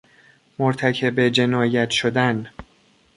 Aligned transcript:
مرتکب 0.59 1.19
جنایت 1.29 1.89
شدن 1.91 2.49